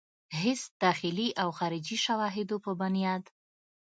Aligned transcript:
هيڅ 0.39 0.61
داخلي 0.83 1.27
او 1.41 1.49
خارجي 1.59 1.97
شواهدو 2.05 2.55
پۀ 2.63 2.71
بنياد 2.79 3.23